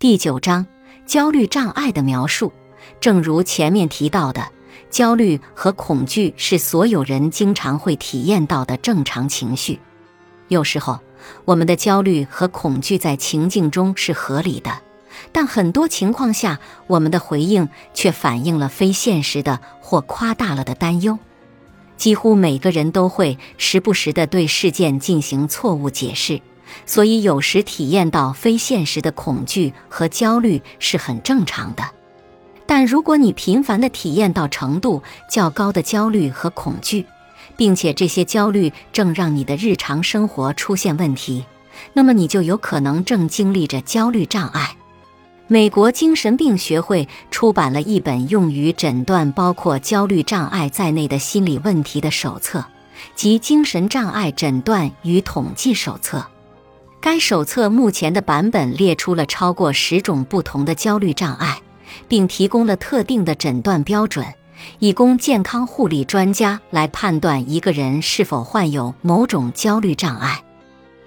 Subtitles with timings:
[0.00, 0.66] 第九章
[1.04, 2.54] 焦虑障碍的描述。
[3.00, 4.50] 正如前面提到的，
[4.88, 9.78] 焦虑和恐惧是所有人经常会体验到的正常情绪。
[10.48, 11.00] 有时候，
[11.44, 14.80] 我们的焦虑和恐惧在情境中是合理的，
[15.32, 21.18] 但很多情况下，我们的回应却反映了非现实的或夸大了的担忧。
[21.98, 26.40] 几乎每个人都会时不时地对事件进行错误解释。
[26.86, 31.84] 所以，有时体验到非现实的恐惧和焦虑是很正常的。
[32.66, 37.04] 但如果你频繁地体验到程度较高的焦虑和恐惧，
[37.56, 41.44] 并且这些焦虑正让你的日常生活出现问题，
[41.92, 44.76] 那么你就有可能正经历着焦虑障碍。
[45.48, 52.64] 美国精神病学会出版了一本用于诊断包括焦虑障碍在内的心理问题的手册，
[53.16, 56.18] 即《精神障碍诊断与统计手册》。
[57.00, 61.60] 该手册目前的版本列出了超过十种不同的焦虑障碍，
[62.06, 64.26] 并提供了特定的诊断标准，
[64.80, 70.42] 以供健康护理专家来判断一个人是否患有某种焦虑障碍。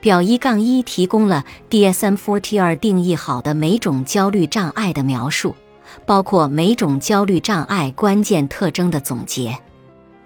[0.00, 5.56] 表一杠一提供了 DSM-42 定义好的每种焦虑障碍的描述，
[6.04, 9.58] 包括每种焦虑障碍关键特征的总结。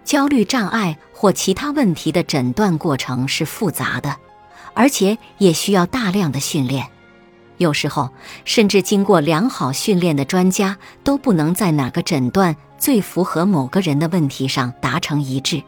[0.04, 4.16] 焦虑障碍或其他问题的诊断过程是复杂的。
[4.74, 6.86] 而且也需要大量的训练，
[7.58, 8.10] 有时候
[8.44, 15.62] 甚至经过良好训练的专家都不能在哪个诊断最符合某个人的问题上达成一致。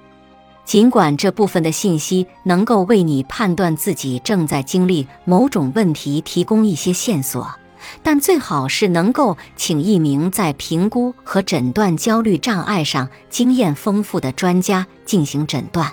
[0.65, 7.55] 尽管这部分的信息能够为你判断自己正在经历某种问题提供一些线索，
[8.03, 15.93] 但最好是能够请一名在评估和诊断焦虑障碍上经验丰富的专家进行诊断。